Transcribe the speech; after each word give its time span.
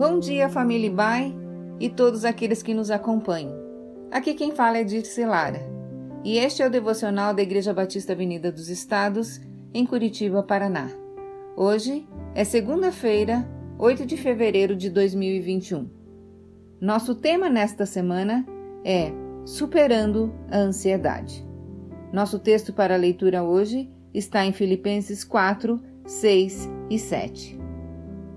Bom 0.00 0.18
dia, 0.18 0.48
família 0.48 0.90
Bai 0.90 1.30
e 1.78 1.90
todos 1.90 2.24
aqueles 2.24 2.62
que 2.62 2.72
nos 2.72 2.90
acompanham. 2.90 3.54
Aqui 4.10 4.32
quem 4.32 4.50
fala 4.50 4.78
é 4.78 4.82
Dirce 4.82 5.26
Lara 5.26 5.60
e 6.24 6.38
este 6.38 6.62
é 6.62 6.66
o 6.66 6.70
devocional 6.70 7.34
da 7.34 7.42
Igreja 7.42 7.74
Batista 7.74 8.14
Avenida 8.14 8.50
dos 8.50 8.70
Estados, 8.70 9.42
em 9.74 9.84
Curitiba, 9.84 10.42
Paraná. 10.42 10.88
Hoje 11.54 12.08
é 12.34 12.44
segunda-feira, 12.44 13.46
8 13.78 14.06
de 14.06 14.16
fevereiro 14.16 14.74
de 14.74 14.88
2021. 14.88 15.86
Nosso 16.80 17.14
tema 17.14 17.50
nesta 17.50 17.84
semana 17.84 18.46
é 18.82 19.12
Superando 19.44 20.32
a 20.50 20.60
Ansiedade. 20.60 21.46
Nosso 22.10 22.38
texto 22.38 22.72
para 22.72 22.96
leitura 22.96 23.42
hoje 23.42 23.90
está 24.14 24.46
em 24.46 24.52
Filipenses 24.54 25.24
4, 25.24 25.78
6 26.06 26.70
e 26.88 26.98
7. 26.98 27.59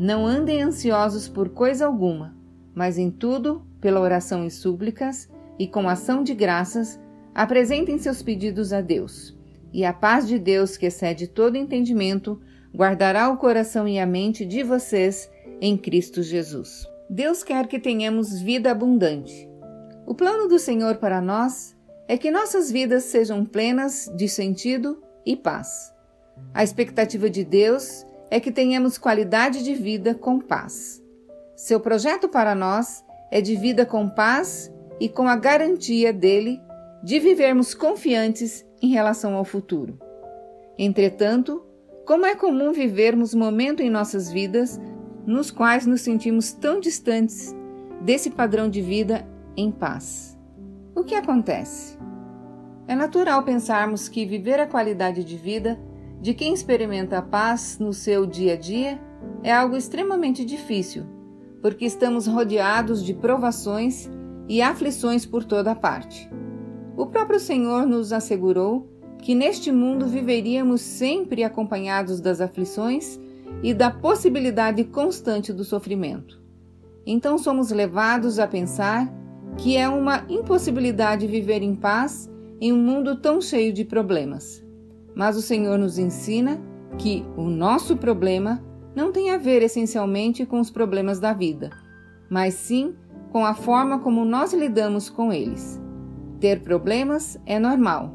Não 0.00 0.26
andem 0.26 0.62
ansiosos 0.62 1.28
por 1.28 1.50
coisa 1.50 1.84
alguma, 1.84 2.34
mas 2.74 2.96
em 2.96 3.10
tudo, 3.10 3.66
pela 3.82 4.00
oração 4.00 4.46
e 4.46 4.50
súplicas, 4.50 5.28
e 5.58 5.68
com 5.68 5.90
ação 5.90 6.24
de 6.24 6.32
graças, 6.32 6.98
apresentem 7.34 7.98
seus 7.98 8.22
pedidos 8.22 8.72
a 8.72 8.80
Deus. 8.80 9.38
E 9.70 9.84
a 9.84 9.92
paz 9.92 10.26
de 10.26 10.38
Deus, 10.38 10.78
que 10.78 10.86
excede 10.86 11.26
todo 11.26 11.58
entendimento, 11.58 12.40
guardará 12.74 13.28
o 13.28 13.36
coração 13.36 13.86
e 13.86 13.98
a 13.98 14.06
mente 14.06 14.46
de 14.46 14.62
vocês 14.62 15.30
em 15.60 15.76
Cristo 15.76 16.22
Jesus. 16.22 16.88
Deus 17.10 17.44
quer 17.44 17.66
que 17.66 17.78
tenhamos 17.78 18.40
vida 18.40 18.70
abundante. 18.70 19.46
O 20.06 20.14
plano 20.14 20.48
do 20.48 20.58
Senhor 20.58 20.96
para 20.96 21.20
nós 21.20 21.76
é 22.08 22.16
que 22.16 22.30
nossas 22.30 22.72
vidas 22.72 23.04
sejam 23.04 23.44
plenas 23.44 24.10
de 24.16 24.26
sentido 24.30 25.02
e 25.26 25.36
paz. 25.36 25.92
A 26.54 26.64
expectativa 26.64 27.28
de 27.28 27.44
Deus 27.44 28.06
é 28.30 28.38
que 28.38 28.52
tenhamos 28.52 28.96
qualidade 28.96 29.64
de 29.64 29.74
vida 29.74 30.14
com 30.14 30.38
paz. 30.38 31.02
Seu 31.56 31.80
projeto 31.80 32.28
para 32.28 32.54
nós 32.54 33.04
é 33.30 33.40
de 33.40 33.56
vida 33.56 33.84
com 33.84 34.08
paz 34.08 34.72
e 35.00 35.08
com 35.08 35.28
a 35.28 35.36
garantia 35.36 36.12
dele 36.12 36.60
de 37.02 37.18
vivermos 37.18 37.74
confiantes 37.74 38.64
em 38.80 38.88
relação 38.88 39.34
ao 39.34 39.44
futuro. 39.44 39.98
Entretanto, 40.78 41.64
como 42.06 42.24
é 42.24 42.34
comum 42.34 42.72
vivermos 42.72 43.34
momentos 43.34 43.84
em 43.84 43.90
nossas 43.90 44.30
vidas 44.30 44.80
nos 45.26 45.50
quais 45.50 45.86
nos 45.86 46.00
sentimos 46.00 46.52
tão 46.52 46.80
distantes 46.80 47.54
desse 48.00 48.30
padrão 48.30 48.68
de 48.68 48.80
vida 48.80 49.26
em 49.56 49.70
paz. 49.70 50.38
O 50.94 51.04
que 51.04 51.14
acontece? 51.14 51.98
É 52.88 52.94
natural 52.94 53.42
pensarmos 53.42 54.08
que 54.08 54.26
viver 54.26 54.58
a 54.58 54.66
qualidade 54.66 55.22
de 55.22 55.36
vida 55.36 55.78
de 56.20 56.34
quem 56.34 56.52
experimenta 56.52 57.18
a 57.18 57.22
paz 57.22 57.78
no 57.78 57.92
seu 57.92 58.26
dia 58.26 58.52
a 58.52 58.56
dia 58.56 59.00
é 59.42 59.52
algo 59.52 59.76
extremamente 59.76 60.44
difícil, 60.44 61.04
porque 61.62 61.84
estamos 61.84 62.26
rodeados 62.26 63.02
de 63.02 63.14
provações 63.14 64.10
e 64.46 64.60
aflições 64.60 65.24
por 65.24 65.44
toda 65.44 65.74
parte. 65.74 66.28
O 66.96 67.06
próprio 67.06 67.40
Senhor 67.40 67.86
nos 67.86 68.12
assegurou 68.12 68.86
que 69.18 69.34
neste 69.34 69.72
mundo 69.72 70.06
viveríamos 70.06 70.82
sempre 70.82 71.42
acompanhados 71.42 72.20
das 72.20 72.40
aflições 72.40 73.18
e 73.62 73.72
da 73.72 73.90
possibilidade 73.90 74.84
constante 74.84 75.52
do 75.52 75.64
sofrimento. 75.64 76.40
Então 77.06 77.38
somos 77.38 77.70
levados 77.70 78.38
a 78.38 78.46
pensar 78.46 79.10
que 79.56 79.76
é 79.76 79.88
uma 79.88 80.24
impossibilidade 80.28 81.26
viver 81.26 81.62
em 81.62 81.74
paz 81.74 82.30
em 82.60 82.72
um 82.72 82.78
mundo 82.78 83.16
tão 83.16 83.40
cheio 83.40 83.72
de 83.72 83.84
problemas. 83.84 84.62
Mas 85.14 85.36
o 85.36 85.42
Senhor 85.42 85.78
nos 85.78 85.98
ensina 85.98 86.60
que 86.98 87.24
o 87.36 87.44
nosso 87.44 87.96
problema 87.96 88.62
não 88.94 89.12
tem 89.12 89.30
a 89.30 89.38
ver 89.38 89.62
essencialmente 89.62 90.44
com 90.44 90.60
os 90.60 90.70
problemas 90.70 91.20
da 91.20 91.32
vida, 91.32 91.70
mas 92.28 92.54
sim 92.54 92.94
com 93.30 93.44
a 93.44 93.54
forma 93.54 94.00
como 94.00 94.24
nós 94.24 94.52
lidamos 94.52 95.08
com 95.08 95.32
eles. 95.32 95.80
Ter 96.40 96.60
problemas 96.62 97.38
é 97.46 97.58
normal, 97.58 98.14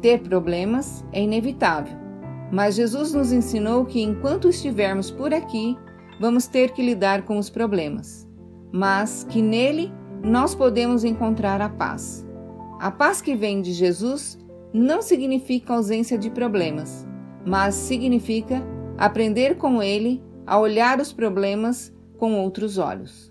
ter 0.00 0.20
problemas 0.20 1.04
é 1.12 1.22
inevitável, 1.22 1.96
mas 2.52 2.74
Jesus 2.74 3.12
nos 3.12 3.32
ensinou 3.32 3.84
que 3.84 4.00
enquanto 4.00 4.48
estivermos 4.48 5.10
por 5.10 5.34
aqui, 5.34 5.76
vamos 6.20 6.46
ter 6.46 6.72
que 6.72 6.82
lidar 6.82 7.22
com 7.22 7.38
os 7.38 7.50
problemas, 7.50 8.28
mas 8.72 9.24
que 9.24 9.42
nele 9.42 9.92
nós 10.22 10.54
podemos 10.54 11.02
encontrar 11.02 11.60
a 11.60 11.68
paz. 11.68 12.26
A 12.78 12.90
paz 12.90 13.20
que 13.20 13.34
vem 13.34 13.60
de 13.60 13.72
Jesus 13.72 14.38
não 14.72 15.02
significa 15.02 15.74
ausência 15.74 16.16
de 16.16 16.30
problemas, 16.30 17.06
mas 17.44 17.74
significa 17.74 18.62
aprender 18.96 19.56
com 19.56 19.82
ele 19.82 20.22
a 20.46 20.58
olhar 20.58 21.00
os 21.00 21.12
problemas 21.12 21.92
com 22.18 22.40
outros 22.40 22.78
olhos. 22.78 23.30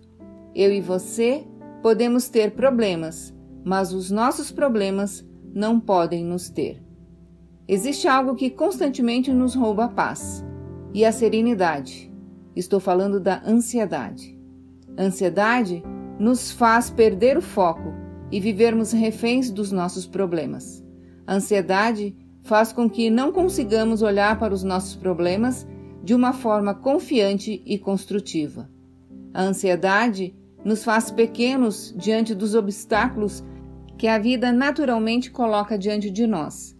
Eu 0.53 0.71
e 0.71 0.81
você 0.81 1.45
podemos 1.81 2.29
ter 2.29 2.51
problemas, 2.51 3.33
mas 3.63 3.93
os 3.93 4.11
nossos 4.11 4.51
problemas 4.51 5.25
não 5.53 5.79
podem 5.79 6.23
nos 6.23 6.49
ter. 6.49 6.81
Existe 7.67 8.07
algo 8.07 8.35
que 8.35 8.49
constantemente 8.49 9.31
nos 9.31 9.55
rouba 9.55 9.85
a 9.85 9.89
paz 9.89 10.43
e 10.93 11.05
a 11.05 11.11
serenidade. 11.11 12.11
Estou 12.55 12.79
falando 12.79 13.19
da 13.19 13.41
ansiedade. 13.45 14.37
ansiedade 14.97 15.81
nos 16.19 16.51
faz 16.51 16.89
perder 16.89 17.37
o 17.37 17.41
foco 17.41 17.93
e 18.29 18.39
vivermos 18.39 18.91
reféns 18.91 19.49
dos 19.49 19.71
nossos 19.71 20.05
problemas. 20.05 20.83
A 21.25 21.35
ansiedade 21.35 22.15
faz 22.43 22.73
com 22.73 22.89
que 22.89 23.09
não 23.09 23.31
consigamos 23.31 24.01
olhar 24.01 24.37
para 24.39 24.53
os 24.53 24.63
nossos 24.63 24.95
problemas 24.95 25.67
de 26.03 26.15
uma 26.15 26.33
forma 26.33 26.73
confiante 26.73 27.61
e 27.65 27.77
construtiva. 27.77 28.69
A 29.33 29.43
ansiedade 29.43 30.35
nos 30.65 30.83
faz 30.83 31.11
pequenos 31.11 31.93
diante 31.97 32.33
dos 32.33 32.55
obstáculos 32.55 33.43
que 33.97 34.07
a 34.07 34.17
vida 34.17 34.51
naturalmente 34.51 35.29
coloca 35.29 35.77
diante 35.77 36.09
de 36.09 36.25
nós. 36.25 36.75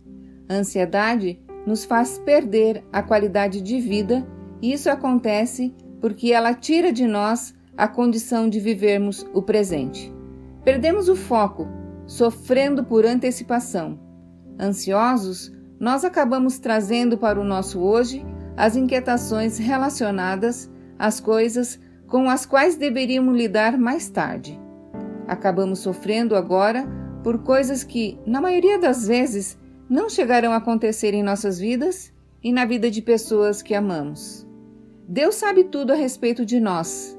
A 0.49 0.55
ansiedade 0.55 1.39
nos 1.65 1.85
faz 1.85 2.17
perder 2.19 2.83
a 2.91 3.03
qualidade 3.03 3.61
de 3.61 3.79
vida 3.79 4.27
e 4.61 4.73
isso 4.73 4.89
acontece 4.89 5.73
porque 5.99 6.31
ela 6.31 6.53
tira 6.53 6.91
de 6.91 7.05
nós 7.05 7.53
a 7.77 7.87
condição 7.87 8.49
de 8.49 8.59
vivermos 8.59 9.25
o 9.33 9.41
presente. 9.41 10.11
Perdemos 10.63 11.07
o 11.09 11.15
foco, 11.15 11.67
sofrendo 12.07 12.83
por 12.83 13.05
antecipação 13.05 14.10
Ansiosos, 14.61 15.51
nós 15.79 16.05
acabamos 16.05 16.59
trazendo 16.59 17.17
para 17.17 17.41
o 17.41 17.43
nosso 17.43 17.79
hoje 17.79 18.23
as 18.55 18.75
inquietações 18.75 19.57
relacionadas 19.57 20.69
às 20.99 21.19
coisas 21.19 21.79
com 22.05 22.29
as 22.29 22.45
quais 22.45 22.75
deveríamos 22.75 23.35
lidar 23.35 23.75
mais 23.75 24.07
tarde. 24.07 24.59
Acabamos 25.27 25.79
sofrendo 25.79 26.35
agora 26.35 26.87
por 27.23 27.39
coisas 27.39 27.83
que, 27.83 28.19
na 28.23 28.39
maioria 28.39 28.77
das 28.77 29.07
vezes, 29.07 29.57
não 29.89 30.07
chegarão 30.07 30.51
a 30.51 30.57
acontecer 30.57 31.15
em 31.15 31.23
nossas 31.23 31.57
vidas 31.57 32.13
e 32.43 32.51
na 32.53 32.63
vida 32.63 32.91
de 32.91 33.01
pessoas 33.01 33.63
que 33.63 33.73
amamos. 33.73 34.47
Deus 35.07 35.35
sabe 35.35 35.63
tudo 35.63 35.91
a 35.91 35.95
respeito 35.95 36.45
de 36.45 36.59
nós. 36.59 37.17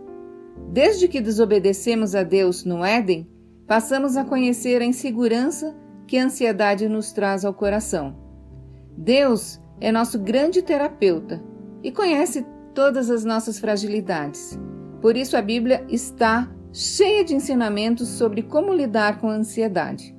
Desde 0.71 1.09
que 1.09 1.21
desobedecemos 1.21 2.15
a 2.15 2.23
Deus 2.23 2.65
no 2.65 2.85
Éden, 2.85 3.29
passamos 3.67 4.17
a 4.17 4.25
conhecer 4.25 4.81
a 4.81 4.85
insegurança 4.85 5.75
que 6.13 6.19
a 6.19 6.25
ansiedade 6.25 6.91
nos 6.91 7.11
traz 7.11 7.43
ao 7.43 7.55
coração. 7.55 8.15
Deus 8.95 9.59
é 9.81 9.91
nosso 9.91 10.19
grande 10.19 10.61
terapeuta 10.61 11.43
e 11.83 11.91
conhece 11.91 12.45
todas 12.75 13.09
as 13.09 13.25
nossas 13.25 13.59
fragilidades. 13.59 14.59
Por 15.01 15.17
isso 15.17 15.39
a 15.39 15.41
Bíblia 15.41 15.83
está 15.89 16.53
cheia 16.71 17.25
de 17.25 17.35
ensinamentos 17.35 18.09
sobre 18.09 18.43
como 18.43 18.75
lidar 18.75 19.21
com 19.21 19.31
a 19.31 19.37
ansiedade. 19.37 20.15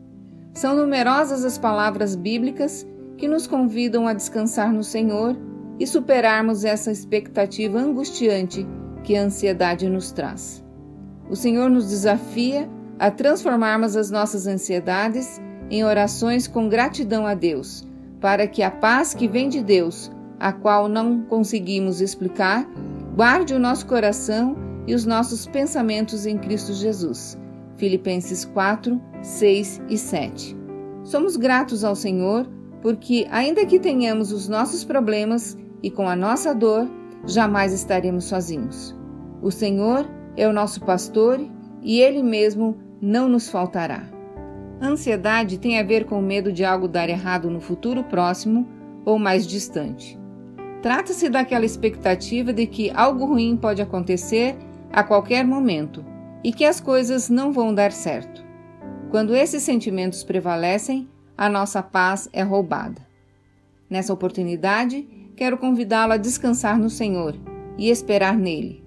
São 0.55 0.75
numerosas 0.75 1.45
as 1.45 1.59
palavras 1.59 2.15
bíblicas 2.15 2.87
que 3.15 3.27
nos 3.27 3.45
convidam 3.45 4.07
a 4.07 4.13
descansar 4.13 4.73
no 4.73 4.83
Senhor 4.83 5.37
e 5.79 5.85
superarmos 5.85 6.65
essa 6.65 6.91
expectativa 6.91 7.77
angustiante 7.77 8.65
que 9.03 9.15
a 9.15 9.21
ansiedade 9.21 9.87
nos 9.87 10.11
traz. 10.11 10.65
O 11.29 11.35
Senhor 11.35 11.69
nos 11.69 11.87
desafia 11.87 12.67
a 12.97 13.11
transformarmos 13.11 13.95
as 13.95 14.09
nossas 14.09 14.47
ansiedades 14.47 15.39
em 15.73 15.83
orações 15.83 16.47
com 16.47 16.69
gratidão 16.69 17.25
a 17.25 17.33
Deus, 17.33 17.83
para 18.21 18.45
que 18.45 18.61
a 18.61 18.69
paz 18.69 19.15
que 19.15 19.27
vem 19.27 19.49
de 19.49 19.63
Deus, 19.63 20.11
a 20.39 20.53
qual 20.53 20.87
não 20.87 21.23
conseguimos 21.23 21.99
explicar, 21.99 22.63
guarde 23.15 23.55
o 23.55 23.59
nosso 23.59 23.87
coração 23.87 24.55
e 24.85 24.93
os 24.93 25.03
nossos 25.03 25.47
pensamentos 25.47 26.27
em 26.27 26.37
Cristo 26.37 26.73
Jesus. 26.73 27.35
Filipenses 27.75 28.45
4, 28.45 29.01
6 29.23 29.81
e 29.89 29.97
7. 29.97 30.55
Somos 31.03 31.35
gratos 31.35 31.83
ao 31.83 31.95
Senhor 31.95 32.47
porque, 32.79 33.25
ainda 33.31 33.65
que 33.65 33.79
tenhamos 33.79 34.31
os 34.31 34.47
nossos 34.47 34.83
problemas 34.83 35.57
e 35.81 35.89
com 35.89 36.07
a 36.07 36.15
nossa 36.15 36.53
dor, 36.53 36.87
jamais 37.25 37.73
estaremos 37.73 38.25
sozinhos. 38.25 38.95
O 39.41 39.49
Senhor 39.49 40.07
é 40.37 40.47
o 40.47 40.53
nosso 40.53 40.81
pastor 40.81 41.43
e 41.81 41.99
Ele 41.99 42.21
mesmo 42.21 42.77
não 43.01 43.27
nos 43.27 43.49
faltará. 43.49 44.12
Ansiedade 44.81 45.57
tem 45.57 45.79
a 45.79 45.83
ver 45.83 46.05
com 46.05 46.19
o 46.19 46.21
medo 46.21 46.51
de 46.51 46.65
algo 46.65 46.87
dar 46.87 47.09
errado 47.09 47.49
no 47.49 47.61
futuro 47.61 48.03
próximo 48.03 48.67
ou 49.05 49.17
mais 49.17 49.47
distante. 49.47 50.19
Trata-se 50.81 51.29
daquela 51.29 51.65
expectativa 51.65 52.51
de 52.51 52.67
que 52.67 52.91
algo 52.91 53.25
ruim 53.25 53.55
pode 53.55 53.81
acontecer 53.81 54.57
a 54.91 55.03
qualquer 55.03 55.45
momento 55.45 56.03
e 56.43 56.51
que 56.51 56.65
as 56.65 56.79
coisas 56.79 57.29
não 57.29 57.53
vão 57.53 57.73
dar 57.73 57.91
certo. 57.91 58.43
Quando 59.09 59.35
esses 59.35 59.63
sentimentos 59.63 60.23
prevalecem, 60.23 61.07
a 61.37 61.47
nossa 61.47 61.81
paz 61.81 62.27
é 62.33 62.43
roubada. 62.43 63.01
Nessa 63.89 64.13
oportunidade, 64.13 65.07
quero 65.35 65.57
convidá-lo 65.57 66.13
a 66.13 66.17
descansar 66.17 66.77
no 66.77 66.89
Senhor 66.89 67.35
e 67.77 67.89
esperar 67.89 68.37
nele. 68.37 68.83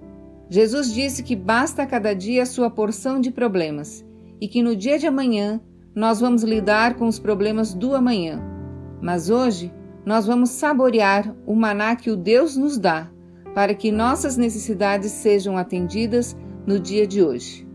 Jesus 0.48 0.92
disse 0.92 1.22
que 1.22 1.34
basta 1.34 1.86
cada 1.86 2.14
dia 2.14 2.42
a 2.42 2.46
sua 2.46 2.70
porção 2.70 3.20
de 3.20 3.30
problemas 3.30 4.04
e 4.40 4.46
que 4.46 4.62
no 4.62 4.76
dia 4.76 4.98
de 4.98 5.06
amanhã 5.06 5.60
nós 5.96 6.20
vamos 6.20 6.43
lidar 6.43 6.94
com 6.96 7.08
os 7.08 7.19
problemas 7.19 7.72
do 7.72 7.94
amanhã. 7.94 8.38
Mas 9.00 9.31
hoje 9.31 9.72
nós 10.04 10.26
vamos 10.26 10.50
saborear 10.50 11.34
o 11.46 11.56
maná 11.56 11.96
que 11.96 12.10
o 12.10 12.16
Deus 12.16 12.54
nos 12.54 12.76
dá 12.76 13.10
para 13.54 13.75
que 13.75 13.90
nossas 13.90 14.37
necessidades 14.37 15.10
sejam 15.10 15.56
atendidas 15.56 16.37
no 16.66 16.78
dia 16.78 17.06
de 17.06 17.22
hoje. 17.22 17.66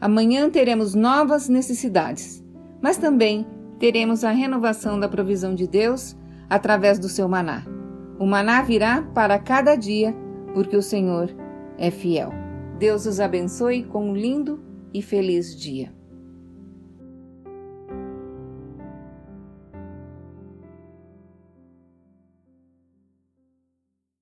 Amanhã 0.00 0.48
teremos 0.48 0.94
novas 0.94 1.48
necessidades, 1.48 2.44
mas 2.80 2.96
também 2.96 3.44
teremos 3.80 4.22
a 4.22 4.30
renovação 4.30 5.00
da 5.00 5.08
provisão 5.08 5.52
de 5.52 5.66
Deus 5.66 6.16
através 6.48 7.00
do 7.00 7.08
seu 7.08 7.28
maná. 7.28 7.64
O 8.16 8.26
maná 8.26 8.62
virá 8.62 9.02
para 9.02 9.40
cada 9.40 9.74
dia, 9.74 10.14
porque 10.54 10.76
o 10.76 10.82
Senhor 10.82 11.34
é 11.76 11.90
fiel. 11.90 12.32
Deus 12.78 13.06
os 13.06 13.18
abençoe 13.18 13.82
com 13.82 14.10
um 14.10 14.14
lindo 14.14 14.62
e 14.94 15.02
feliz 15.02 15.56
dia. 15.56 15.95